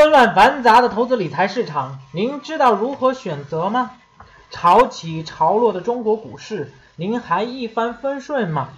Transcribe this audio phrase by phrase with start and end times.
[0.00, 3.90] 纷乱繁杂的投资理财市场，您知道如何选择吗？
[4.50, 8.70] 潮起潮落的中国股市，您还一帆风顺吗？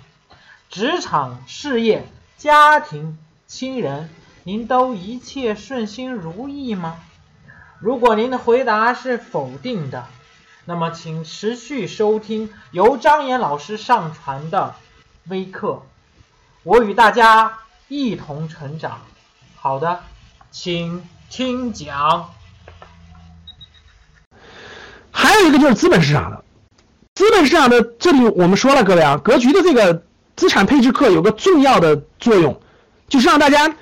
[0.68, 4.10] 职场、事业、家庭、亲人，
[4.42, 6.96] 您都一切顺心如意吗？
[7.78, 10.06] 如果您的回答是否定的，
[10.64, 14.74] 那么请持续收听由张岩老师上传的
[15.28, 15.82] 微课，
[16.64, 18.98] 我与大家一同成长。
[19.54, 20.02] 好的，
[20.52, 22.30] 请听讲。
[25.10, 26.44] 还有一个就是资本市场的，
[27.14, 30.02] 资本市场的这里我们说了，各位啊，格局的这个
[30.36, 32.60] 资产配置课有个重要的作用，
[33.08, 33.74] 就是让大家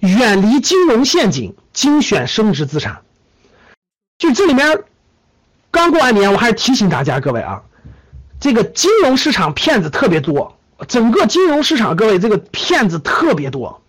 [0.00, 3.02] 远离金融陷阱，精选升值资产。
[4.18, 4.82] 就这里面
[5.70, 7.62] 刚过完年，我还是提醒大家各位啊，
[8.40, 10.58] 这个金融市场骗子特别多，
[10.88, 13.80] 整个金融市场各位这个骗子特别多，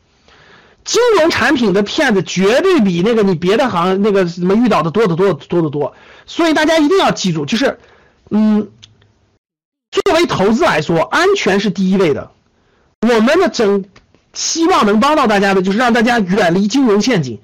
[0.88, 5.94] 金融产品的骗子绝对比那个你别的行那个什么遇到的多得多多得多，
[6.26, 7.78] 所以大家一定要记住，就是
[8.30, 8.70] 嗯，
[9.92, 12.32] 作为投资来说，安全是第一位的。
[13.02, 13.84] 我们的整
[14.32, 17.38] 希望能帮到大家的，就是让大家远离金融陷阱。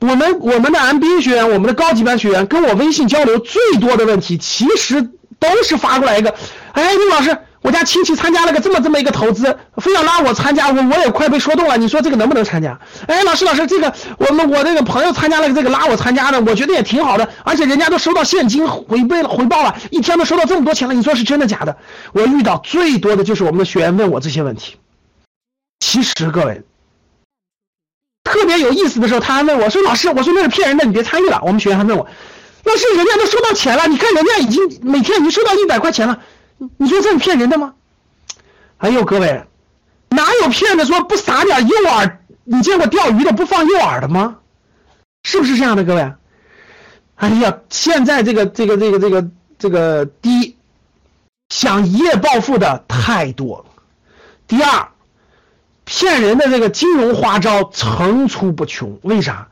[0.00, 5.00] 我们我们的 MBA 学员，我们的高级班学员跟我微信交流最多的问题，其实
[5.38, 6.34] 都是发过来一个，
[6.72, 12.78] 哎，李老师，我家亲戚参加了个这么这么一个投资，非要拉我参加，我我也快被说动了，你说这个能不能参加？
[13.08, 21.78] 哎，老师老师，这个我们我那个朋友参加了这个拉我参加的，我觉得也挺好的，而且人家都收到现金回馈了回报了，一天都收到这么多钱了，你说是真的假的？
[22.12, 24.76] 我遇到最多的就是我们的学员问我这些问题，
[25.80, 26.62] 其实各位。
[28.24, 32.06] 特别有意思的时候，他还问我说：“老师，我说那是骗人的，你别参与了。”我们学员还问我
[32.64, 36.18] ：“老师，人家都收到钱了，你看人家已经每天已经收到一百块钱了，
[36.76, 37.74] 你说这是骗人的吗？”
[38.78, 39.44] 哎呦，各位，
[40.08, 42.16] 哪有骗子说不撒点诱饵？
[42.44, 44.38] 你见过钓鱼的不放诱饵的吗？
[45.22, 46.12] 是不是这样的，各位？
[47.16, 50.56] 哎呀，现在这个这个这个这个这个第一，
[51.48, 53.64] 想一夜暴富的太多了；
[54.46, 54.88] 第二。
[55.86, 59.48] 骗人的这个金融花招层出不穷，为啥？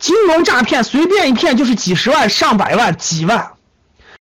[0.00, 3.52] 金融诈骗随便一骗就是几十万、上百万、几万，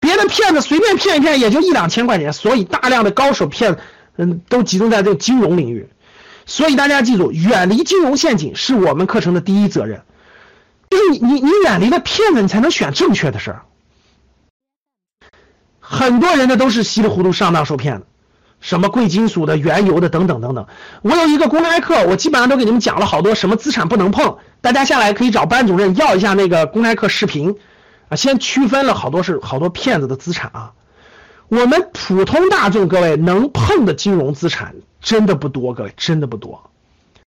[0.04, 3.78] 别的骗子随便骗一骗也就一两千块钱，所以大量的高手骗，
[4.16, 5.88] 嗯，都集中在这个金融领域。
[6.46, 10.02] 所以大家记住，远离金融陷阱是我们课程的第一责任，
[10.90, 13.62] 就是你你你远离了骗子，你才能选正确的事儿。
[15.80, 18.06] 很多人呢都是稀里糊涂上当受骗的。
[18.60, 20.66] 什么贵金属的、原油的等等等等，
[21.02, 27.56] 我有一个公开课，我基本上都给你们讲了好多什么资产不能碰，大家下来可以找班主任要一下那个公开课视频，
[28.16, 30.72] 先区分了好多是好多骗子的资产啊。
[31.48, 36.70] 我们普通大众各位能碰的金融资产真的不多，各位真的不多，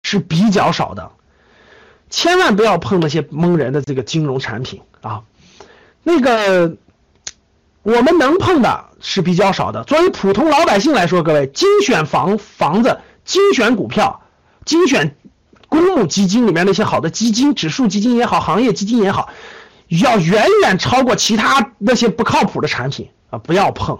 [0.03, 1.11] 是比较少的，
[2.09, 5.23] 千万不要碰那些蒙人的这个金融产品啊，
[6.03, 6.75] 那个。
[7.85, 9.83] 我们能碰的是比较少的。
[9.83, 14.21] 作为普通老百姓来说，各位精选房房子、精选股票、
[14.63, 15.17] 精选
[15.67, 19.27] 公募基金里面那些好的基金、指数基金也好、行业基金也好，
[19.87, 23.37] 要远远超过其他那些不靠谱的产品啊！
[23.37, 23.99] 不要碰，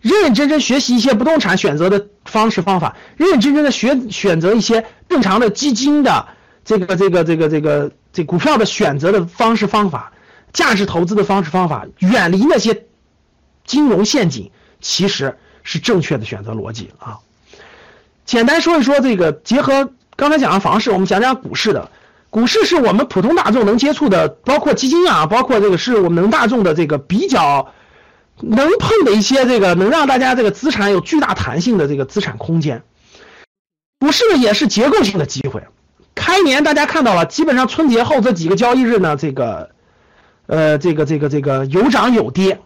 [0.00, 6.26] 认认真真学习一些不动产选择的方式方法，认认真真的学选择一些正常的基金的
[6.64, 10.12] 这个这个这个这个这股票的选择的方式方法、
[10.52, 12.84] 价值投资的方式方法，远离那些。
[13.66, 14.50] 金融陷阱
[14.82, 17.16] 其实是正确的选择逻辑啊。
[18.26, 21.90] 简单说一说这个，结合刚才讲的房市，我们讲讲股市的。
[22.34, 27.72] 股市是我们普通大众能接触的，包括基金啊，包括这个是我们能大众的这个比较
[28.40, 32.82] 能碰的一些这个能让大家这个资产有巨大弹性的这个资产空间。
[34.00, 35.62] 股市呢也是结构性的机会。
[36.16, 39.70] 开年大家看到了，基本上春节后这几个交易日呢，这个
[40.48, 42.60] 呃这个这个这个有涨有跌。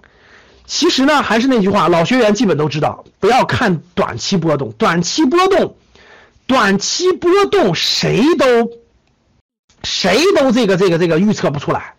[0.64, 5.76] 其实呢，还是那句话，老学员基本都知道，不要看短期波动，短期波动，
[6.46, 8.70] 短期波动谁都
[9.82, 11.94] 谁都这个这个这个预测不出来，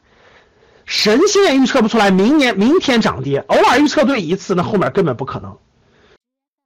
[0.86, 5.58] 神仙也预测不出来明年明天涨跌，偶尔预测对一次，那后面根本不可能，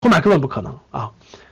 [0.01, 1.11] 后面根本不可能啊！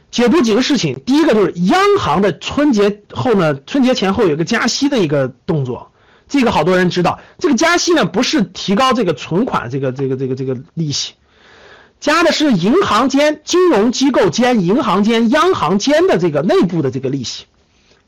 [0.10, 5.92] 解读几个事情，第一个就是央行的春节后呢，春节前后有个加息的一个动作。
[6.28, 11.14] 这个好多人知道，这个加息呢不是提高这个存款这个这个这个这个利息，
[12.00, 17.46] 加的是银行间、金融机构间、银行间、央行间的这个内部的这个利息。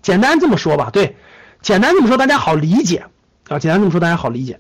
[0.02, 1.16] 简单这么说吧，对，
[1.64, 3.06] 简单这么说大家好理解
[3.48, 4.60] 啊，简单这么说大家好理解。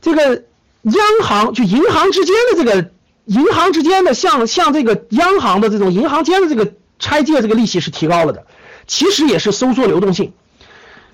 [0.00, 0.42] 这个
[0.82, 2.90] 央行就银行之间的这个
[3.26, 8.46] 银行之间的像像这个央行的这种银行间的这个拆借这个利息是提高了的，
[8.86, 10.32] 其实也是收缩流动性。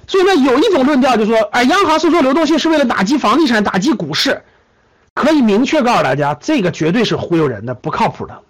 [0.06, 4.44] 所以呢，有一种论调就说，哎，央行收缩流动性是为了打击房地产、打击股市，
[5.14, 8.42] 可以明确告诉大家，这个绝对是忽悠人的，不靠谱的。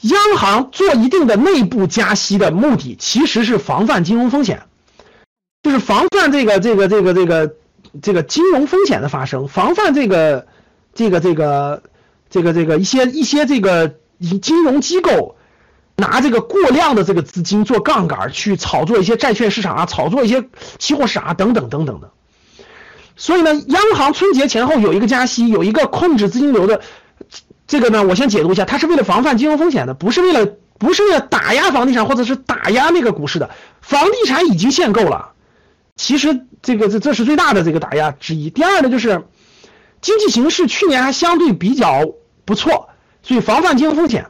[0.00, 4.62] 央行做一定的内部加息的目的，其实是防范金融风险，
[5.62, 7.54] 就是防范这个这个这个这个
[8.00, 10.46] 这个金融风险的发生，防范这个
[10.94, 11.82] 这个这个
[12.30, 13.94] 这个这个一些一些这个
[14.40, 15.36] 金融机构
[15.96, 20.44] 拿这个过量的这个资金做杠杆去炒作一些债券市场啊，炒作一些
[20.78, 22.10] 期货市场啊等等等等的。
[23.16, 26.80] 所以呢，央行春节前后有一个加息，有一个控制资金流的。
[27.66, 33.50] 这个呢，我先解读一下，它是为了防范金融风险的，不是为了不是为了打压房地产或者是打压那个股市的。
[33.82, 35.32] 房地产已经限购了，
[36.00, 38.48] 其实这个这这是最大的这个打压之一。
[38.48, 39.22] 第二呢，就是
[40.00, 42.00] 经济形势去年还相对比较
[42.46, 42.88] 不错，
[43.22, 44.26] 所以防范金融风险。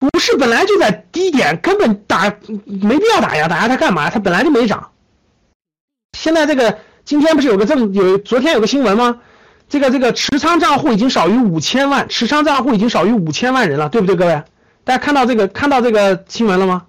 [0.00, 2.34] 股市本来就在低点，根本打
[2.64, 4.08] 没必要打压，打压它干嘛？
[4.08, 4.92] 它本来就没涨。
[6.16, 9.20] 现在这个今天不是有个证有昨天有个新闻吗？
[9.68, 14.42] 这个这个持仓账户已经少于五千万，持仓账户已经少于五千万人了，对不对，各位？
[14.84, 16.86] 大家看到这个看到这个新闻了吗？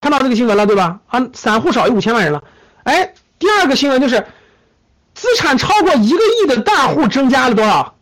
[0.00, 0.98] 看到这个新闻了，对吧？
[1.06, 2.42] 啊，散户少于五千万人了。
[2.84, 4.26] 哎，第二个新闻就是，
[5.14, 7.96] 资产超过一个亿的大户增加了多少？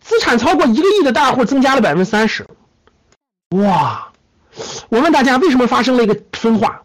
[0.00, 2.46] 资产超过一个亿的大户增加了百分之三十。
[3.50, 4.08] 哇！
[4.88, 6.82] 我问大家，为什么发生了一个分化？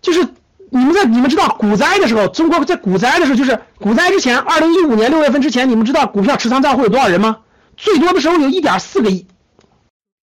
[0.00, 0.28] 就是。
[0.70, 7.38] 你们在你们知道股灾的时候，中国在股灾的时候，就是股灾之前，二零一五年六月份之前，你们知道股票持仓账户有多少人吗？
[7.74, 9.26] 最多的时候有一点四个亿，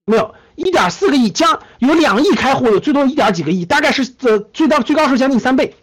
[0.05, 5.75] 没有一点四个亿，将有两亿开户，有最多一点几个亿，大概是呃最大最高时候将近三倍。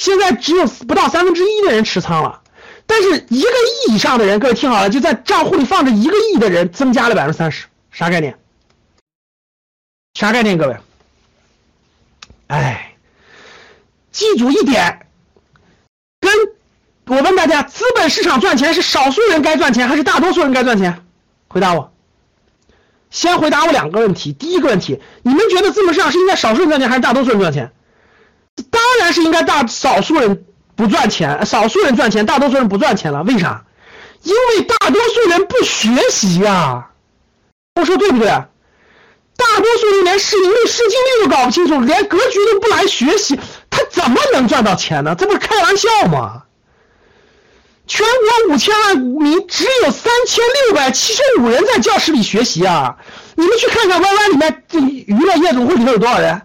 [0.00, 2.40] 现在只有不到三分之一的人持仓了，
[2.86, 8.38] 但是一个亿以上的人，各位听好了，就在账户里放着一个亿的人增加了百分之三十，啥概念？
[10.14, 10.76] 啥概念，各位？
[12.46, 12.96] 哎。
[14.10, 15.06] 记住一点，
[16.18, 16.32] 跟
[17.14, 21.04] 我问大家，资本市场赚钱是少数人该赚钱，还是大多数人该赚钱？
[21.48, 21.92] 回答我。
[23.10, 24.32] 先回答我两个问题。
[24.32, 27.70] 第一个问题，你们觉得资本市场是应该少数人赚钱，还是大多数人赚钱？
[28.70, 30.44] 当然是应该大少数人
[30.76, 33.22] 不赚钱，少数人赚钱，大多数人不赚钱了。
[33.22, 33.64] 为啥？
[34.22, 36.90] 因为大多数人不学习呀。
[37.76, 38.28] 我说对不对？
[38.28, 43.40] 大多数人连市盈率、市净率都搞不清楚，连格局都不来学习。
[43.70, 45.14] 他怎么能赚到钱呢？
[45.14, 46.42] 这不是开玩笑吗？
[47.86, 52.96] 全国五千万股民，只有三千六百七十五人在教室里学习啊！
[53.34, 56.42] 你们去看看 Y Y 里面这娱乐夜总会里面有多少人？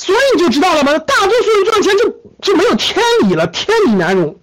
[0.00, 0.98] 所以你就知道了吗？
[0.98, 2.08] 大多数人赚钱就
[2.40, 4.34] 就没有天理了，天理难容。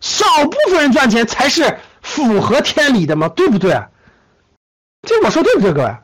[0.00, 3.80] 少部分人赚钱才是符合天理的嘛，对不对？
[5.06, 5.96] 这我说对不对，各位？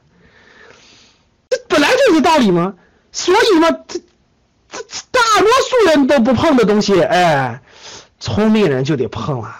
[1.50, 2.74] 这本来就是道理嘛。
[3.10, 4.00] 所以嘛，这。
[4.70, 4.78] 这
[5.10, 7.60] 大多数人都不碰的东西，哎，
[8.20, 9.54] 聪明人就得碰了。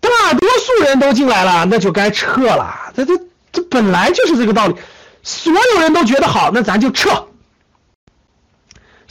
[0.00, 2.92] 大多数人都进来了，那就该撤了。
[2.96, 3.12] 这这
[3.52, 4.74] 这本来就是这个道理。
[5.22, 7.10] 所有人都觉得好，那咱就撤；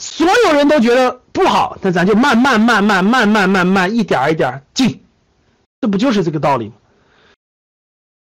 [0.06, 5.02] 所有人都觉得不好，那咱就慢慢慢慢慢慢慢慢一点一点进。
[5.80, 6.74] 这不就是这个道理吗？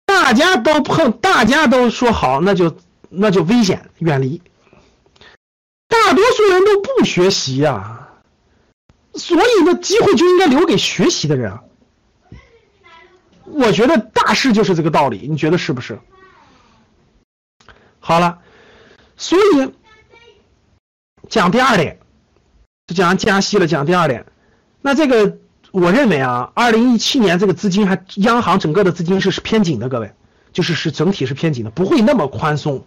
[0.07, 2.77] 大家都碰，大家都说好，那就
[3.09, 4.41] 那就危险，远离。
[5.89, 8.09] 大多数人都不学习呀，
[9.15, 11.59] 所以呢，机会就应该留给学习的人。
[13.45, 15.99] 我觉得大事就是这个道理，你觉得是不是？
[17.99, 18.39] 好了，
[19.17, 19.73] 所以
[21.35, 21.99] 讲第二点，
[22.87, 23.67] 就讲加息了。
[23.67, 24.25] 讲第二点，
[24.81, 25.39] 那这个
[25.73, 30.13] 我认为啊，二零一七年这个资金还央行整个的资金是是偏紧的，各位，
[30.53, 32.85] 就是是整体是偏紧的，不会那么宽松。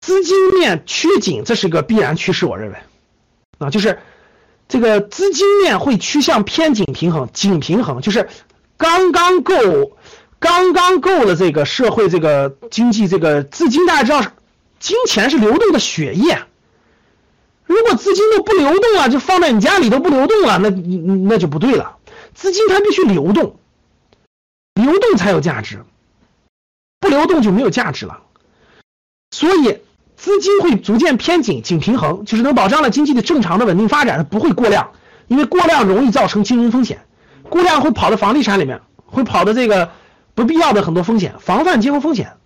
[0.00, 2.78] 资金面趋紧，这是个必然趋势，我认为，
[3.58, 3.98] 啊，就是
[4.66, 8.30] 这个资金面会趋向偏紧平衡，紧平衡，就是
[8.78, 9.52] 刚刚够，
[10.38, 14.32] 刚刚够了这个社会这个经济这个资金，大家知道，
[14.78, 16.38] 金钱是流动的血液，
[17.70, 21.98] 如果资金都不流动了，就放在你家里都不流动了，那那就不对了，
[22.34, 23.56] 资金它必须流动，
[24.74, 25.84] 流动才有价值，
[26.98, 28.22] 不流动就没有价值了，
[29.30, 29.78] 所以。
[30.16, 34.92] 资金会逐渐偏紧，紧平衡，就是能保障了经济的正常的稳定发展，不会过量，
[35.28, 37.06] 因为过量容易造成金融风险，
[37.48, 39.92] 过量会跑到房地产里面，会跑到这个
[40.34, 42.36] 不必要的很多风险，防范金融风险。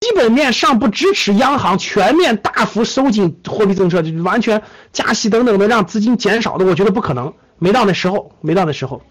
[0.00, 9.02] 基本面上不支持央行全面大幅收紧货币政策，就完全加息等等的让资金减少的，我觉得不可能，没到那时候，没到那时候。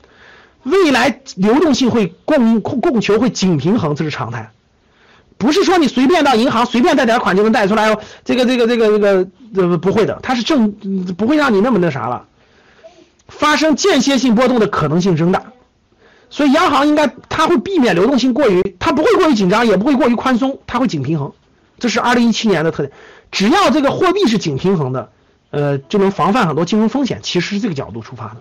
[0.63, 4.51] 未来流动性会供供供求会紧平衡，这是常态。
[5.37, 10.71] 不是说你随便到银行随便贷点款就能贷出来，这个这个这个这个呃不会的，它是正
[11.17, 12.27] 不会让你那么那啥了，
[13.27, 15.50] 发生间歇性波动的可能性增大，
[16.31, 21.33] 所以央行应该它会避免流动性过于，它不会过于紧张，也不会过于宽松，它会紧平衡，
[21.77, 22.91] 这是二零一七年的特点。
[23.31, 25.11] 只要这个货币是紧平衡的，
[25.51, 27.19] 呃，就能防范很多金融风险。
[27.21, 28.37] 其实是这个角度出发的。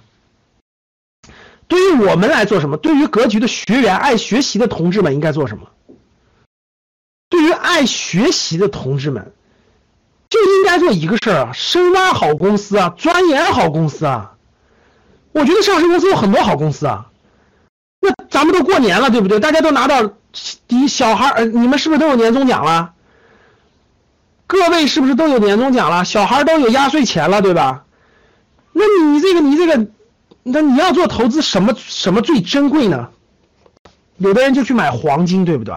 [1.66, 2.76] 对于我们来做什么？
[2.76, 5.66] 对于格局的学员、爱学习的同志们应该做什么？
[7.28, 9.32] 对于爱学习的同志们，
[10.28, 14.36] 就应该做一个事儿啊，深挖好公司啊，钻研好公司啊。
[15.32, 17.09] 我觉得上市公司有很多好公司啊。
[18.00, 19.38] 那咱们都过年了，对不对？
[19.38, 20.12] 大家都拿到
[20.66, 22.92] 第一小孩儿，你们是不是都有年终奖了？
[24.46, 26.04] 各位是不是都有年终奖了？
[26.04, 27.84] 小孩都有压岁钱了，对吧？
[28.72, 29.86] 那你这个，你这个。
[30.42, 33.10] 那你要做投资，什么什么最珍贵呢？
[34.16, 35.74] 有的人就去买黄金，对不对？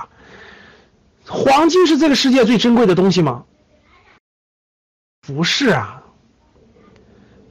[1.28, 3.44] 黄金是这个世界最珍贵的东西吗？
[5.28, 6.02] 不是啊，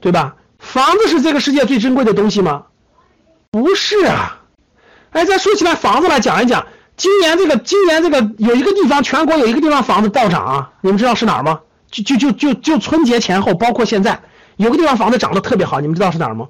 [0.01, 0.35] 对吧？
[0.57, 2.65] 房子是这个世界最珍贵的东西吗？
[3.51, 4.41] 不是啊。
[5.13, 6.65] 哎，再说起来房子来讲一讲，
[6.97, 11.61] 今年这个今年这个有一个地方，全国有一个地方房子暴涨啊，你们知道是哪儿吗？
[11.89, 14.19] 就就就就就春节前后，包括现在，
[14.57, 16.47] 有个地方房子涨得特别好，你们知道是哪儿吗？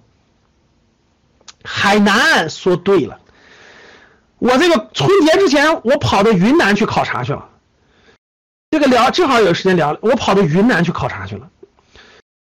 [1.63, 3.19] 海南说对了，
[4.39, 7.45] 我这个春节之前我跑到云南去考察去了，
[8.71, 11.49] 这个聊正好有时间聊，我跑到云南去考察去了。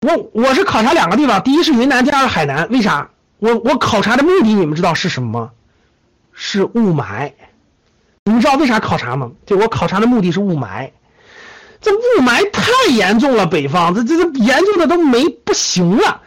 [0.02, 2.68] 我我是考察两个地方，第一是云南，第二是海南。
[2.70, 3.10] 为啥？
[3.40, 5.52] 我我考察的目的你们知道是什么吗？
[6.40, 7.32] 是雾霾。
[8.26, 9.32] 你们知道为啥考察吗？
[9.46, 10.92] 对我考察的目的是雾霾。
[11.82, 16.22] 这雾霾太严重了，北方这这这严重的都没不行了。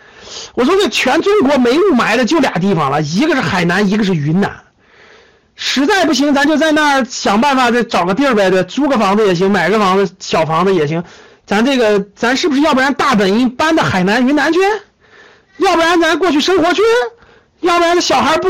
[0.54, 4.50] 我说这全中国没雾霾的就俩地方了，一个是海南，一个是云南。
[5.54, 11.04] 实在不行，咱就在那儿想办法再找个地儿呗，对，租个房子也行，买个房子小房子也行。
[11.46, 14.58] 咱这个，咱是不是要不然大本营搬到海南、云南去？
[15.58, 16.82] 要不然咱过去生活去？
[17.60, 18.48] 要不然这小孩不？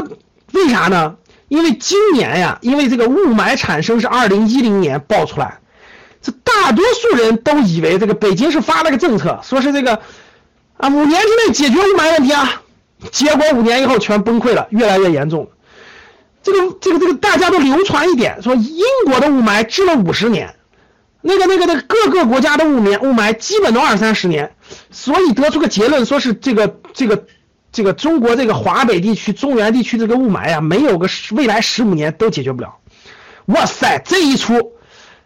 [0.52, 1.14] 为啥呢？
[1.50, 5.59] 因为今年呀，因为这个雾霾产生是二零一零年爆出来，
[6.23, 10.00] 这大多数人都以为这个北京是发了个政策，说是这个。
[10.76, 12.62] 啊，五年之内解决雾霾问题啊，
[13.11, 15.50] 结果五年以后全崩溃了，越来越严重。
[16.42, 20.54] 这个这个这个大家都流传一点，说英国的雾霾治了五十年，
[21.21, 24.54] 那个那个那个各个国家的雾霾雾霾基本都二三十年，
[24.90, 27.25] 所以得出个结论，说是这个这个
[27.72, 32.76] 这个中国这个华北地区、中原地区这个雾霾啊，没有个未来十五年都解决不了。
[33.46, 34.72] 哇塞，这一出，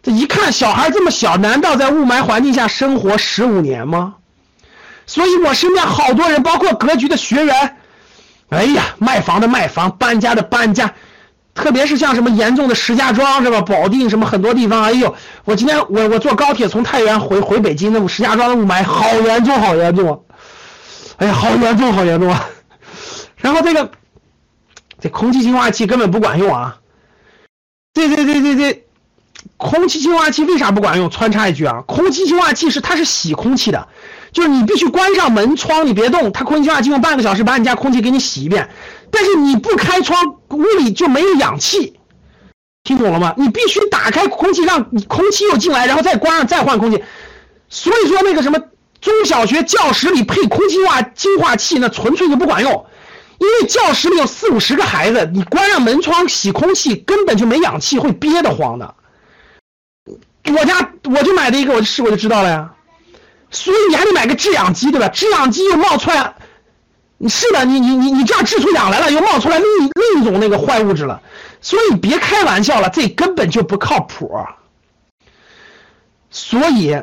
[0.01, 4.15] 这一看小孩这么小，难道在雾霾环境下生活十五年吗？
[5.07, 7.77] 所以我身边好多人，包括格局的学员，
[8.49, 10.93] 哎呀，卖房的卖房，搬家的搬家，
[11.53, 13.61] 特别是像什么严重的石家庄是吧？
[13.61, 20.24] 保定什么很多地方，哎呦，我今天我我坐高铁从太原回回北京，那石家庄的雾霾好严重，好严重，
[21.17, 22.49] 哎呀，好严重，好严重啊！
[23.37, 23.91] 然后这个
[24.99, 26.77] 这空气净化器根本不管用啊！
[27.93, 28.83] 这这这这这
[29.57, 31.09] 空气净化器为啥不管用？
[31.09, 33.87] 穿插一句啊，空气净化器是它是洗空气的。
[34.33, 38.69] 就是你必须关上门窗，你别动，它空气净化器用半个小时把你家空气给你洗一遍。
[39.09, 41.97] 但是你不开窗，屋里就没有氧气，
[42.83, 43.33] 听懂了吗？
[43.37, 47.01] 你必须打开空气，让空气又进来，然后再关上，再换空气。
[47.69, 48.59] 所以说那个什么
[49.05, 52.87] 中小学教室里配空气净化净化器，那纯粹就不管用，
[53.37, 58.95] 因为教室里有四五十个孩子，你关上门窗洗空气根本就没氧气，会憋得慌的。
[60.47, 62.73] 我家我就买的一个，我就试过就知道了呀。
[63.51, 65.07] 所以你还得买个制氧机，对吧？
[65.09, 66.33] 制氧机又冒出来，
[67.19, 69.67] 你是的，你你你你这样制出氧来了，又冒出来另
[70.13, 71.21] 另一种那个坏物质了。
[71.61, 74.31] 所以别开玩笑了，这根本就不靠谱。
[76.31, 76.97] 所以，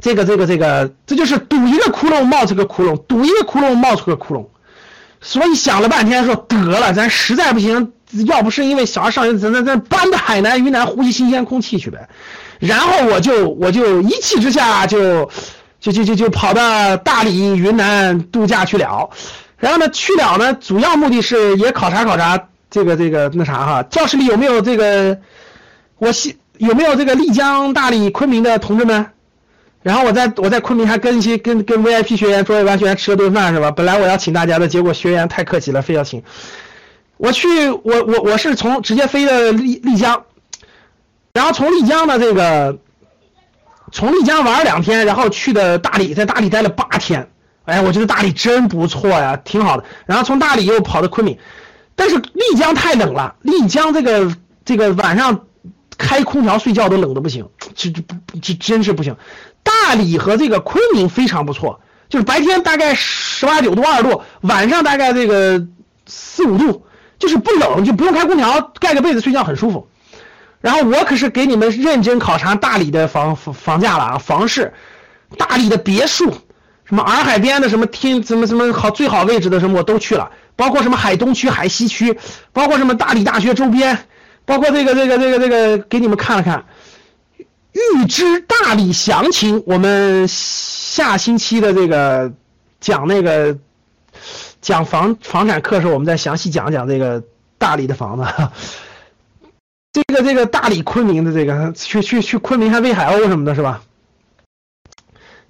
[0.00, 4.46] 这个这个这个，这就是堵一个窟窿冒出个窟窿，堵一个窟窿冒出个窟窿。
[5.20, 7.92] 所以想了半天说得了，咱实在不行，
[8.26, 12.08] 要不是因为小孩上学，咱咱咱搬到海南、云南呼吸新鲜空气去呗。
[12.60, 15.28] 然后我就我就一气之下就
[15.80, 19.10] 就就就就跑到大理、云南度假去了。
[19.56, 25.18] 然后呢，去了呢，主要目的是也考察考察这个这个那啥哈，教室里有没有这个
[25.98, 29.04] 我西有没有这个丽江、大理、昆明的同志们？
[29.82, 33.70] 然后我在我在昆明还跟一些跟跟 VIP 学员、专业班学员吃了顿饭是吧？
[33.70, 36.22] 本来我要请大家的，结果学员太客气了，非要请。
[37.16, 40.24] 我去，我我我是从直接飞的丽丽江。
[41.32, 42.78] 然后从丽江的这个，
[43.92, 47.30] 从丽江玩了两天，然后去的大理，在大理待了八天。
[47.64, 49.84] 哎，我觉得大理真不错呀，挺好的。
[50.06, 51.38] 然后从大理又跑到昆明，
[51.94, 55.46] 但是丽江太冷了，丽江这个这个晚上
[55.98, 59.16] 开空调睡觉都冷的不行，这这不这真是不行。
[59.62, 65.66] 大理和这个昆明非常不错，就是白天大概十八九度、二十度，晚上大概这个
[66.06, 66.86] 四五度，
[67.18, 69.88] 就是不冷，就不用开空调，盖个被子睡觉很舒服。
[70.60, 74.72] 然后我可是给你们认真考察大理的房房房价了啊，房市，
[75.36, 76.32] 大理的别墅，
[76.84, 82.18] 什么洱海边的什么天什么什么好最好位置的什么我都去了，包括什么海东区、海西区，
[82.52, 84.06] 包括什么大理大学周边，
[84.48, 86.64] 包括这个这个这个这个给你们看了看。
[87.72, 92.32] 预知大理详情，我们下星期的这个
[92.80, 93.58] 讲那个
[94.62, 97.22] 讲房房产课时候，我们再详细讲讲这个
[97.58, 98.24] 大理的房子。
[99.92, 103.82] 这个这个大理昆明的这个去去去昆明还喂海鸥什么的，是吧？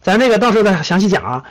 [0.03, 1.45] 咱这个到时候再详细讲啊。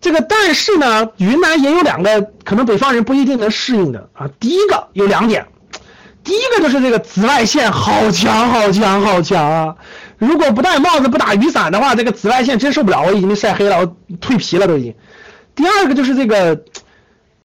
[0.00, 4.30] 这个但是呢，云南也有两个可能北方人不一定能适应的啊。
[4.38, 5.48] 第一个有两点，
[6.28, 9.74] 第一个就是这个紫外线好强好强好强啊！
[10.18, 14.94] 如果不戴帽子不打雨伞的话，这个紫外线真受不了，我已经晒黑了，我蜕皮了都已经。
[15.54, 16.60] 第二个就是这个，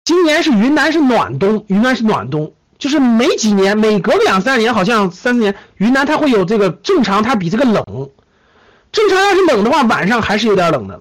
[0.04, 2.52] 今年是云南是暖冬，云南是暖冬。
[2.78, 8.10] 就是每几年，每隔两三年，好像三四年，云南它会有这个正常，它比这个冷。
[8.92, 11.00] 正常要是冷的话，晚上还是有点冷的。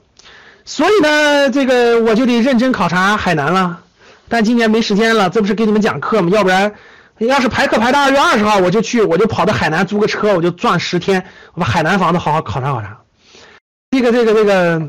[0.65, 3.81] 所以呢，这个我就得认真考察海南了。
[4.29, 6.31] 但今年没时间了，这不是给你们讲课吗？
[6.33, 6.73] 要不然，
[7.19, 12.99] 你要是排课排到二月二十号，我就去，我就跑到海南租个车，我就转十天，我把海南房子好好考察考察。
[13.90, 14.88] 这个这个这个，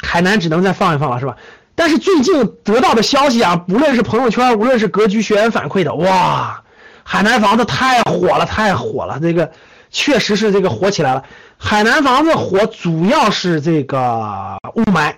[0.00, 1.36] 海南只能再放一放了，是吧？
[1.74, 6.62] 但是最近得到的消息啊，不论是朋友圈，无论是格局学员反馈的，哇，
[7.04, 9.50] 海南房子太火了，太火了，这个
[9.90, 11.24] 确实是这个火起来了。
[11.56, 15.14] 海南房子火主要是这个雾霾，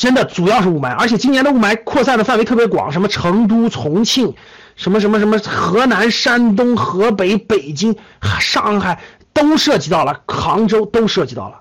[0.00, 4.32] 真的主要是雾霾，而且今年的雾霾扩散的范围特别广，什么成都、重庆，
[4.74, 7.94] 什么什么什么河南、山东、河北、北京、
[8.40, 8.98] 上海
[9.34, 11.60] 都涉及到了，杭州都涉及到了，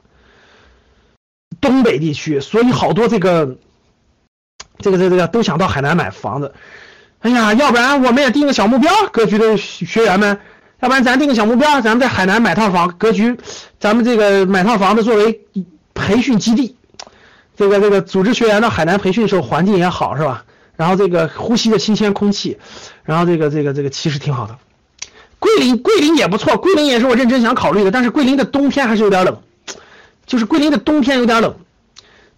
[1.60, 3.58] 东北地区，所以好多这个。
[4.82, 6.54] 这个这个这个都想到海南买房子，
[7.20, 10.40] 哎呀，要不然我们也定个小目标，格局的学员们，
[10.80, 13.38] 要不然咱定个小目标，咱们在海南买套房，格局，
[13.78, 15.42] 咱们这个买套房子作为
[15.94, 16.78] 培训基地，
[17.60, 20.46] 这个这个组织学员到海南培训的时候环境也好是吧？
[20.78, 22.58] 然后这个呼吸的新鲜空气，
[23.04, 24.58] 然后这个这个这个其实挺好的。
[25.40, 29.42] 桂林桂林也不错，桂林也是我认真想考虑的，但是桂林的冬天还是有点冷，
[30.26, 31.54] 就是桂林的冬天有点冷。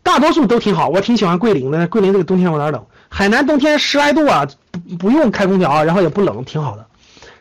[0.01, 1.87] 大多数都挺好，我挺喜欢桂林的。
[1.87, 6.87] 桂林这个冬天有点冷，海南冬天十来度啊，不不用开空调，然后也不冷，挺好的。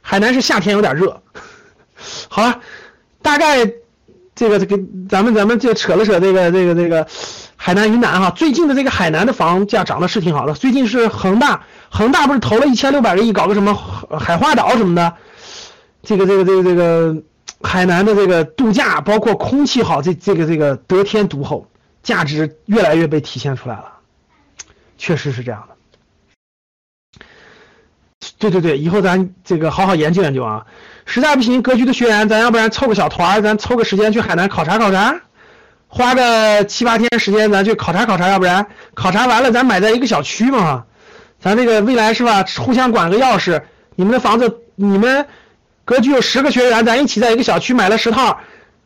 [0.03, 1.23] 海南是夏天有点热。
[2.29, 2.61] 好了，
[3.23, 3.73] 大概
[4.41, 7.07] 这个这个咱们咱们就扯了扯这个这个这个
[7.57, 10.55] 海南云南哈，最近的这个海南的房价涨的是挺好的。
[10.55, 13.75] 最近是恒大，恒大不是投了一千六百个亿搞个什么
[14.19, 15.13] 海花岛什么的，
[16.03, 17.23] 这个这个这个这个
[17.61, 21.67] 海南的这个度假，包括空气好，这这个这个得天独厚。
[22.03, 23.93] 价值越来越被体现出来了，
[24.97, 25.77] 确实是这样的。
[28.39, 30.65] 对对对，以后咱这个好好研究研究啊。
[31.13, 35.21] 实在不行，格局的学员，咱要不然凑个小团，咱凑个时间去海南考察考察，
[35.89, 38.29] 花个七八天时间，咱去考察考察。
[38.29, 40.85] 要不然考察完了，咱买在一个小区嘛，
[41.41, 42.45] 咱这个未来是吧？
[42.59, 43.61] 互相管个钥匙，
[43.97, 45.27] 你们的房子，你们
[45.85, 48.39] 格局有十个学员，咱一起在一个小区买了十套。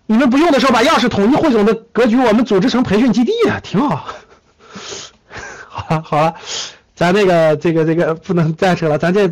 [0.06, 4.06] 你们不用的时候，把钥匙统一汇总的格局，我们组织成培训基地啊，挺好。
[5.68, 6.34] 好 了好了，
[6.94, 9.28] 咱那个这个这个不能再扯了，咱这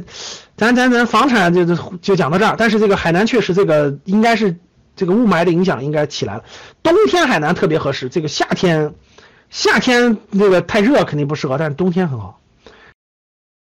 [0.57, 2.57] 咱咱咱房产就就就讲到这儿。
[2.59, 4.57] 但是这个海南确实这个应该是
[4.97, 6.45] 这个雾霾的影响应该起来了。
[6.83, 8.95] 冬天海南特别合适，这个夏天
[9.51, 12.41] 夏天这个太热肯定不适合，但是冬天很好。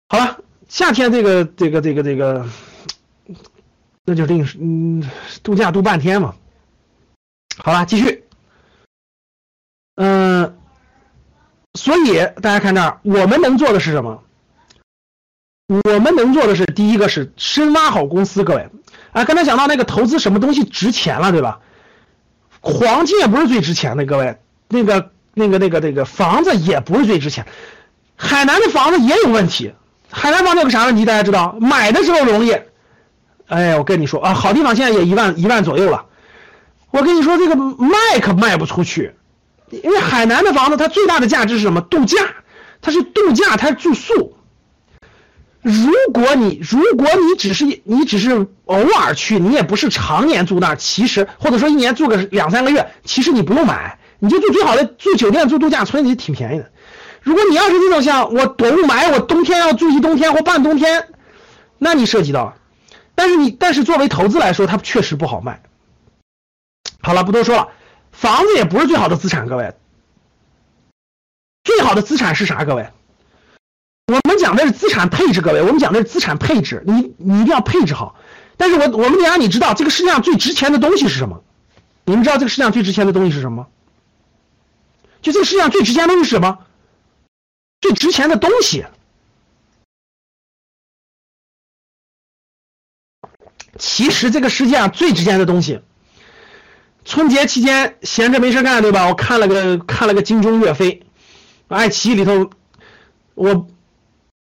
[0.07, 2.47] 好了，夏天这个这个这个这个，
[4.05, 5.07] 那就另嗯
[5.43, 6.35] 度假度半天嘛。
[7.57, 8.23] 好了，继续。
[9.95, 10.57] 嗯，
[11.73, 14.23] 所以大家看这儿，我们能做的是什么？
[15.67, 18.67] 我们能做的是，第一个是深挖好公司，各位。
[19.11, 21.59] 啊，刚才讲到那个投资什么东西值钱了，对吧？
[22.59, 24.37] 黄金也不是最值钱的，各位。
[24.67, 27.45] 那个、那个、那个、那个房子也不是最值钱。
[28.15, 29.73] 海南的房子也有问题。
[30.09, 31.05] 海南房子有个啥问题？
[31.05, 31.55] 大家知道？
[31.61, 32.55] 买的时候容易。
[33.47, 36.05] 哎，我跟你说啊，好地方现在也一万一万左右了。
[36.91, 39.13] 我跟你说，这个卖可卖不出去，
[39.71, 41.81] 因为海南的房子它最大的价值是什么？
[41.81, 42.17] 度假，
[42.81, 44.35] 它是度假，它是住宿。
[45.61, 56.71] 如果你如果你只是你只是偶尔去，你也不是常年住那儿，其实或者说一年住个两三个月，其实你不用买，你就住最好的住酒店住度假村，其实挺便宜的。
[57.21, 61.09] 如果你要是那种像我躲雾霾，我冬天要住一冬天或半冬天，
[61.77, 62.55] 那你涉及到。
[63.13, 65.61] 但是你但是作为投资来说，它确实不好卖。
[67.01, 67.67] 好了，不多说了，
[68.19, 69.73] 房子也不是最好的资产，各位。
[71.63, 72.65] 最好的资产是啥？
[72.65, 72.91] 各位，
[74.07, 78.17] 我们讲的是资产配置，各位，我们讲的是资产配置，你你一定要配置好。
[78.57, 81.41] 但是我我们得让你知道，这个世界上最值钱的东西是什么？
[82.03, 83.69] 你们知道这个世界上最值钱的东西是什么？
[85.21, 86.65] 就这个世界上最值钱的东西是什么？
[87.79, 88.85] 最值钱的东西，
[93.77, 95.81] 其实这个世界上最值钱的东西，
[97.05, 99.07] 春节期间闲着没事干，对吧？
[99.07, 101.03] 我看了个看了个金钟岳飞，
[101.67, 102.49] 爱奇艺里头，
[103.35, 103.67] 我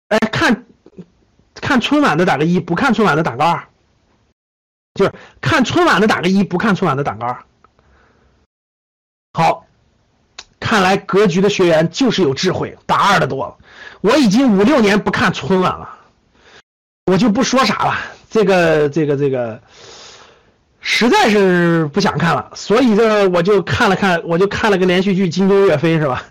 [0.07, 0.65] 哎看
[1.55, 3.67] 看春晚的打个一，不看春晚的打个二，
[4.93, 7.43] 就是看春晚的打个一，不看春晚的打个二。
[9.33, 9.65] 好。
[10.59, 13.59] 看来格局的学员就是有智慧，打二的多。
[13.99, 15.89] 我已经五六年不看春晚了，
[17.05, 17.99] 我就不说啥了。
[18.29, 19.61] 这个这个这个，
[20.85, 26.23] 实在是不想看了，所以这我就看了看，我就看了个连续剧《金钟岳飞》，是吧？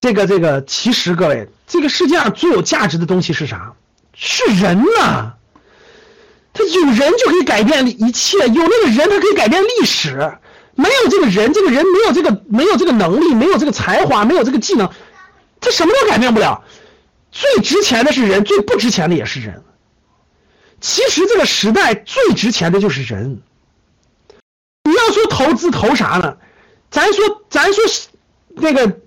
[0.00, 3.72] 这个这个，其实各位，这个世界上最有价值的东西是啥？
[4.14, 5.32] 是人呐！
[6.52, 10.30] 他有人就可以改变一切，有那个人他可以改变历史。
[10.74, 14.88] 没有这个人，这个人没有这个没有这个能力，没有这个才华，没有这个技能，
[15.60, 16.62] 他什么都改变不了。
[17.32, 19.62] 最值钱的是人，最不值钱的也是人。
[20.80, 23.42] 其实这个时代最值钱的就是人。
[24.84, 26.36] 你要说投资投啥呢？
[26.90, 27.84] 咱说咱说
[28.54, 29.00] 那个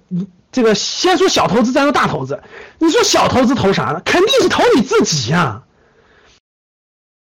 [0.51, 2.43] 这个先说小投资，再说大投资。
[2.77, 4.01] 你说小投资投啥呢？
[4.05, 5.63] 肯定是投你自己呀。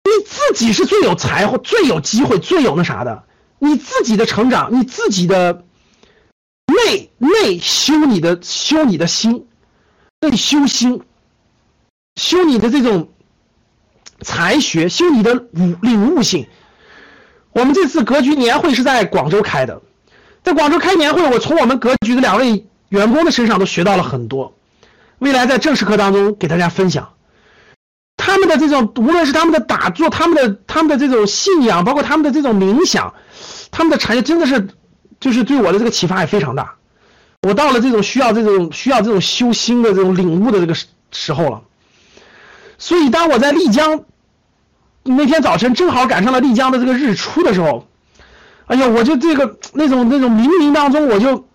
[0.03, 3.23] 你自己是最有才华、最有机会、最有那啥的。
[3.57, 5.65] 你自己的成长，你自己的
[6.67, 9.47] 内内修你的修你的心，
[10.21, 11.01] 内修心，
[12.21, 13.13] 修你的这种
[14.21, 16.47] 才学，修你的悟领悟性。
[17.51, 19.81] 我们这次格局年会是在广州开的，
[20.43, 24.53] 在广州开年会，我从我们格局的两位员工的身上都学到了很多，
[25.19, 27.13] 未来在正式课当中给大家分享。
[28.17, 33.13] 他们的这种，无论是他们的打坐，他们的他们的这种信仰，包括他们的这种冥想，
[33.71, 34.67] 他们的产业真的是，
[35.19, 36.75] 就是对我的这个启发也非常大。
[37.43, 41.61] 我到了这种需要这种需要这种修心的这种领悟的这个时时候了。
[42.77, 44.05] 所以当我在丽江
[45.03, 47.87] 那天早晨正好赶上了丽江的这个日出的时候，
[48.65, 51.45] 哎呀，我就这个那种那种冥冥当中我就。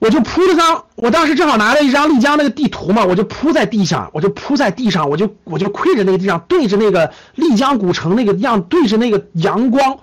[0.00, 9.98] 我就铺了张，我当时正好拿了一张丽江那个地图嘛，我就铺在地上，我就铺在地上，我就我就跪着那个地上，对着那个丽江古城那个样，对着那个阳光，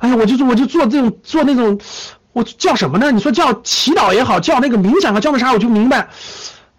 [0.00, 1.78] 哎呀，我就我就做这种做那种，
[2.32, 3.12] 我叫什么呢？
[3.12, 6.08] 你说叫祈祷也好，叫那个冥想啊，叫那啥，我就明白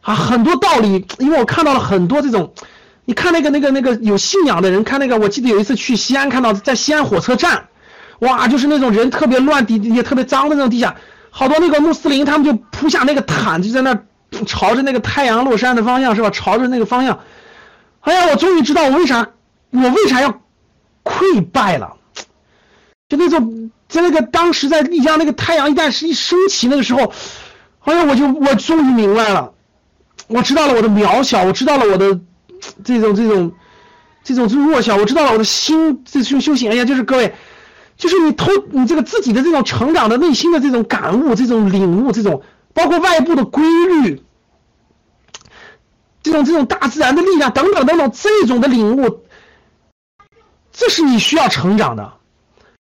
[0.02, 2.54] 啊很多道理，因为我看到了很多这种，
[3.06, 7.68] 你看那个那个那个有信仰的人，看那个，我记得有一次去西安，看到在西安火车站，
[8.20, 10.96] 哇，就是那种人特别乱，地也特别脏的那种地下。
[11.32, 14.00] 好多那个穆斯林，他们就铺下那个毯，就在那
[14.48, 16.30] 朝着那个太阳落山的方向，是吧？
[16.30, 17.20] 朝着那个方向。
[18.02, 19.28] 哎呀，我终于知道我为啥
[19.72, 20.42] 我为啥要
[21.04, 21.98] 溃败了。
[23.10, 27.12] 就那种在那个当时在丽江那个太阳一旦是一升起那个时候，
[27.82, 29.54] 哎呀，我就我终于明白了，
[30.30, 32.20] 我知道了我的渺小，我知道了我的
[32.86, 33.52] 这种这种
[34.24, 36.72] 这种弱小，我知道了我的心这修修行。
[36.72, 37.36] 哎呀，就是各位。
[37.98, 44.24] 就是你偷你这个自己的这种成长的内心的这种感悟、这种领悟、这种包括外部的规律，
[46.24, 49.26] 这种这种大自然的力量等等等等这种的领悟，
[50.72, 52.14] 这是你需要成长的，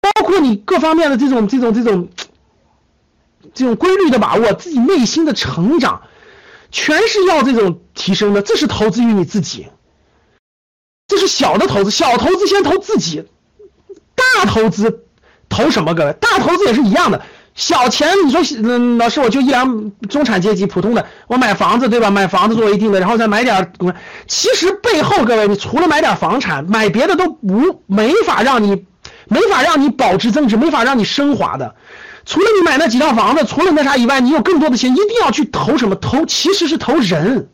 [0.00, 2.09] 包括你各方面的这种这种这种
[3.54, 6.02] 这种规律的把握，自己内心的成长，
[6.74, 8.42] 全是要这种提升的。
[8.42, 9.68] 这是投资于你自己，
[11.06, 13.24] 这是小的投资，小投资先投自己，
[14.16, 15.04] 大投资。
[15.48, 15.94] 投什么？
[15.94, 17.22] 各位，大投资也是一样的。
[17.54, 22.10] 小钱，你说，嗯，老师，我就一两中产阶级普通的，我买房子，对吧？
[22.10, 23.72] 买房子作为一定的，然后再买点。
[24.26, 28.84] 其实背后，各位，你除了买点房产，买别的都不没法让你，
[29.28, 31.76] 没法让你保值增值，没法让你升华的。
[32.26, 35.94] 除了你买那几套房子，除了那啥以外，你有更多的钱，一定要去投什么？
[35.96, 37.48] 投其实是投人。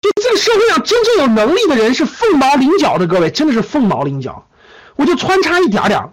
[0.00, 4.46] 就这个社会上真正有能力的人是凤毛麟角的，各位，真的是凤毛麟角。
[4.94, 6.10] 我就穿插一点点。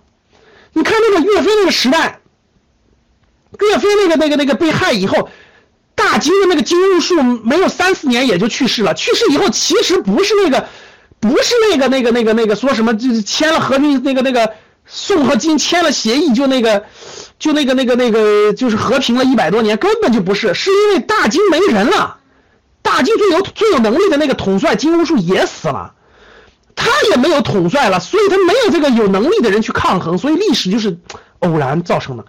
[0.74, 2.20] 你看那个岳飞那个时代，
[3.60, 5.30] 岳飞那个那个那个被害以后，
[5.96, 8.94] 大金的那个金兀术没有三四年也就去世了。
[8.94, 10.68] 去世以后，其实不是那个，
[11.20, 14.56] 不是那个那个那个那个说什么就是签了和平那个那个
[14.86, 16.86] 宋和金签了协议就那个
[17.40, 22.18] 就那个那个那个就是和平了一百多年，根本就不是，是因为大金没人了，
[22.82, 25.94] 大金最有最有能力的那个统帅金兀术也死了。
[26.76, 30.98] 他也没有统帅了，所以他没有这个有能力的人去抗衡，所以历史就是
[31.38, 32.26] 偶然造成的。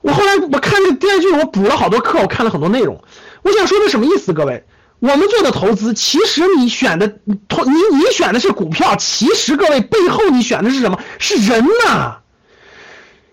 [0.00, 3.00] 我后来我看这个电视剧，我补了好多课，我看了很多内容。
[3.42, 4.32] 我想说的什么意思？
[4.32, 4.64] 各位，
[5.00, 11.00] 我们做的投资，其实你选的投你你选的是股票，其实各位背后你选的是什么？
[11.18, 12.18] 是人呐，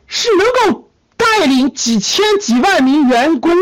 [0.08, 3.54] 是能够带领几千几万名员工。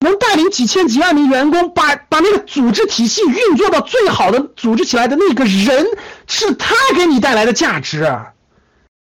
[0.00, 5.86] 能带领几千几万名员工把把那个组织体系运作到最好的组织起来的那个人，
[6.26, 8.02] 是他给你带来的价值，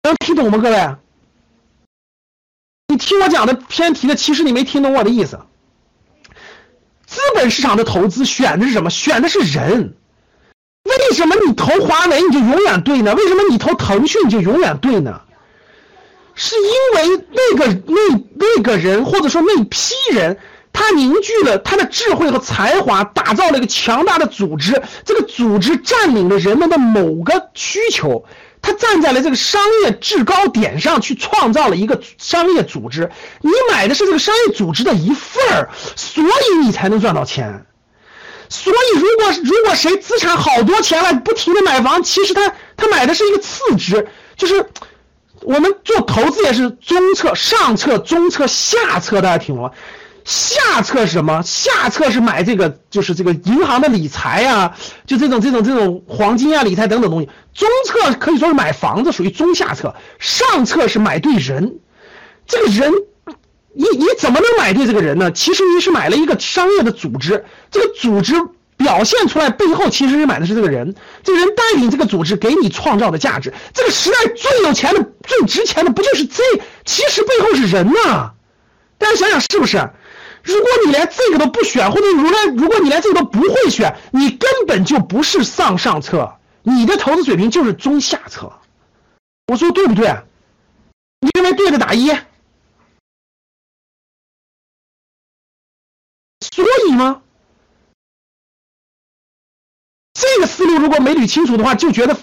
[0.02, 0.96] 能听懂吗，各位？
[2.88, 5.40] 你听我讲的偏题的，其实你没听懂我的意思。
[7.12, 8.88] 资本市场的投资选的是什么？
[8.88, 9.94] 选的是人。
[10.84, 13.14] 为什么你投华为你就永远对呢？
[13.14, 15.20] 为什么你投腾讯你就永远对呢？
[16.34, 20.38] 是因为那个那那个人或者说那批人。
[20.74, 24.82] 他凝聚了他的智慧和才华，打造了一个强大的组织。
[25.04, 28.24] 这个组织占领了人们的某个需求，
[28.62, 33.10] 他站在了这个商业制高点上去创造了一个商业组织。
[33.40, 37.66] 你买的是这个商业组织的一份儿，所以你才能赚到钱。
[38.48, 44.66] 所以，如果如果谁资产好多钱了，不停的买房，其实他他买的是一个次值，就是
[45.40, 49.70] 我们做投资也是中策、上策、中策、下策，大家听懂吗？
[50.24, 51.42] 下策是什么？
[51.44, 54.74] 下策是买这个，就是这个银行的理财呀，
[55.06, 57.28] 就这种这种这种黄金啊、理财等等东西。
[57.54, 59.94] 中策可以说是买房子，属于中下策。
[60.18, 61.78] 上策是买对人，
[62.46, 62.92] 这个人，
[63.74, 65.30] 你你怎么能买对这个人呢？
[65.32, 68.34] 其实你是买了一个商业的组织，这个组织
[68.76, 73.52] 表现出来背后，其实是买的是这个人，这个人带领这个组织给你创造的价值。
[73.74, 76.42] 这个时代最有钱的、最值钱的，不就是这？
[76.84, 78.32] 其实背后是人呐，
[78.98, 79.90] 大家想想是不是？
[80.44, 88.52] 如果你连这个都不选，或者如连如果你连这个都不会选，你根本就不是上上策，你的投资水平就是中下策。
[89.46, 90.16] 我说对不对？
[91.20, 92.08] 你认为对的打一。
[96.40, 97.22] 所以吗？
[100.14, 102.16] 这个思路如果没捋清楚的话，就觉得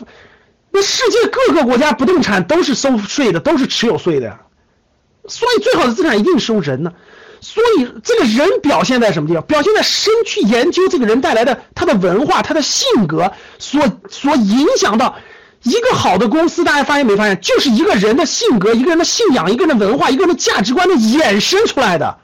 [0.71, 4.45] 那世界各个国家不动产都是收税的，都是持有税的呀，
[5.27, 6.93] 所以最好的资产一定收人呢。
[7.41, 9.43] 所以，这个人表现在什么地方？
[9.43, 15.15] 表现在深去研究这个人带来的他的文化、他的性格所所影响到
[15.63, 16.63] 一个好的公司。
[16.63, 17.39] 大家发现没发现？
[17.39, 22.17] 就是一个人的性格、一个人的信仰、一个人的文化、一个人的价值观的衍生出来的。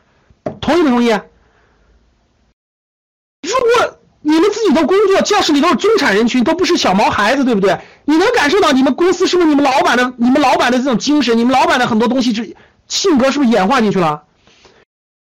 [0.60, 1.08] 同意不同意？
[1.08, 7.80] 如果你们自己的工作，教室里都是中产人群，都不是小毛孩子，对不对？
[8.06, 11.38] 你能感受到你们公司是不是你们老板的、你们老板的这种精神？
[11.38, 12.56] 你们老板的很多东西，是
[12.88, 14.23] 性格是不是演化进去了？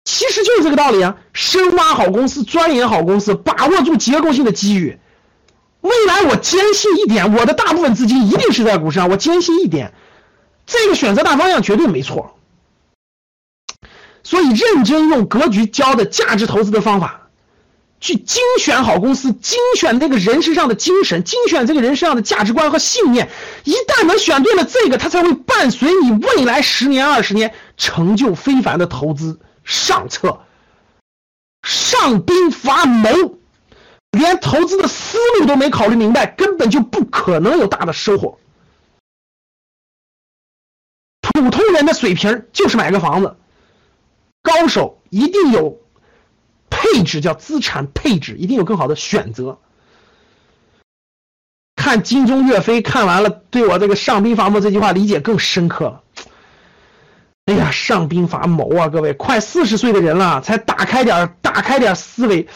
[0.04, 1.18] 其实就是这个道理啊！
[1.32, 4.98] 深挖好公司，钻研好公司，把握住结构性的机遇。
[5.82, 9.10] 未来我坚信一点，我的大部分资金一定是在股市上。
[9.10, 9.94] 我坚信一点，
[10.66, 12.36] 这个选择大方向绝对没错。
[14.24, 17.30] 所以认真用格局教的价值投资的方法，
[18.00, 23.30] 去精选好公司，精选这个人身上的精神，精选这个人身上的价值观和信念。
[23.64, 29.40] 一旦能选对了这个，它才会伴随你未来十年、二十年成就非凡的投资。
[29.64, 30.42] 上策，
[31.64, 33.10] 上兵伐谋，
[34.12, 38.40] 连投资的思路都没考虑明白，根本就不可能有大的收获。
[41.22, 43.38] 普通人的水平就是买个房子，
[44.42, 45.80] 高手一定有
[46.70, 49.60] 配置，叫资产配置，一定有更好的选择。
[51.76, 56.04] 看金钟岳飞看完了，对我这个上兵伐谋这句话理解更深刻了。
[57.46, 58.88] 哎呀，上兵伐谋啊！
[58.88, 62.48] 各位，快四十岁的人了，才打开点打开点思维。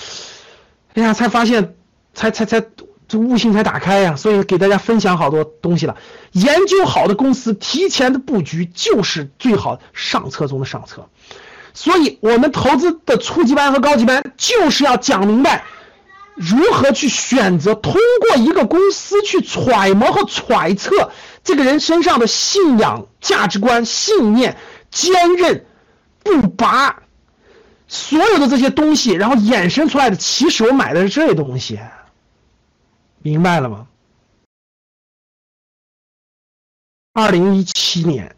[0.93, 1.75] 哎呀，才发现，
[2.13, 2.63] 才才才
[3.07, 4.15] 这悟性才打开呀！
[4.15, 5.97] 所以给大家分享好多东西了。
[6.33, 11.09] 研究好的公司，提前的布局就是最好上策中的上策。
[11.73, 15.65] 所以我们投资的初级班和高级班，就是要讲明白
[16.35, 21.11] 如何去选择，通过一个公司去揣摩和揣测
[21.43, 24.55] 这个人身上的信仰、价值观、信念。
[24.95, 25.65] 坚韧
[26.23, 27.03] 不拔，
[27.85, 31.77] 所有的这些东西，然后衍生出来的，其实我买的是这东西，
[33.21, 33.89] 明白了吗？
[37.11, 38.37] 二零一七年，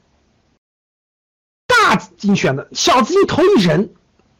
[1.68, 3.94] 大资金选的，小资金投一人，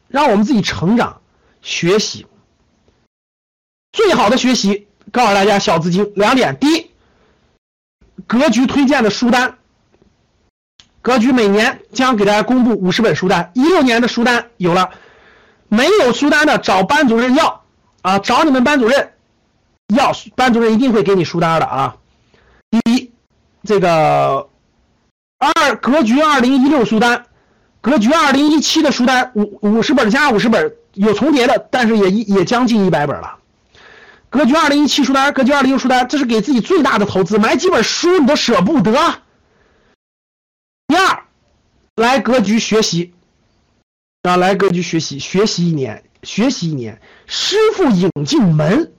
[0.08, 1.22] 让我们自己成长
[1.62, 2.26] 学习。
[3.92, 6.90] 最好的学习，告诉大家，小资金两点：第一，
[8.26, 9.57] 格局推荐的书单。
[11.08, 14.90] 格局每年将给大家公布五十本书单，一六年的书单有了，
[15.66, 17.62] 没有书单的找班主任要，
[18.02, 19.12] 啊，找你们班主任，
[19.96, 21.96] 要班主任一定会给你书单的啊。
[22.70, 23.10] 第一，
[23.64, 24.50] 这个
[25.38, 27.24] 二格局二零一六书单，
[27.80, 33.36] 格局二零一七的书单五五十本加五十本有重叠的，但是也也将近一百本了。
[34.28, 38.92] 格局二零一七书单，格局二零一六书单，这是给自己最大的投资，买几本书你都舍不得。
[40.88, 41.22] 第二，
[41.96, 43.12] 来格局学习，
[44.22, 48.90] 啊，来格局学习，学习一年，学习一年，师傅引进门，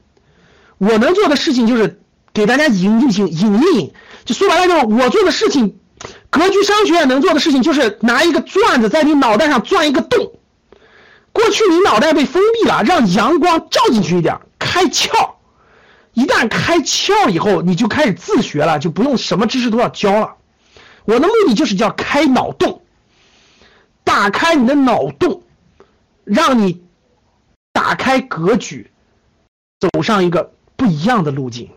[0.77, 1.99] 我能做的事情就是
[2.31, 5.79] 给大家引引引引一引，就说白了就是我做的事情，
[6.29, 10.33] 格局商学院能做的事情就是拿一个钻子在你脑袋上钻一个洞，
[11.33, 14.39] 过去你脑袋被封闭了，让阳光照进去一点。
[14.59, 15.31] 开窍，
[16.13, 20.35] 一旦开窍以后，你就开始自学了，就不用什么知识都要教了。
[21.09, 22.83] 我的目的就是叫开脑洞，
[24.03, 25.41] 打开你的脑洞，
[26.23, 26.83] 让你
[27.73, 28.91] 打开格局，
[29.79, 31.67] 走上一个不一样的路径。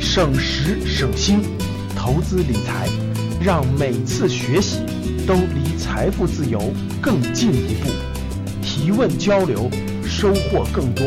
[0.00, 1.40] 省时省心，
[1.94, 2.88] 投资理财，
[3.40, 4.78] 让每次学习
[5.26, 7.90] 都离财富自由更进一步。
[8.62, 9.70] 提问交流，
[10.04, 11.06] 收获更多，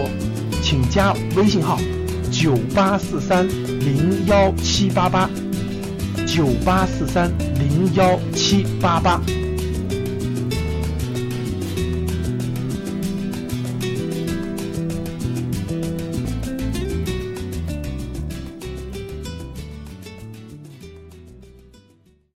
[0.61, 1.79] 请加微信号：
[2.31, 5.29] 九八四三零幺七八八，
[6.25, 9.21] 九八四三零幺七八八。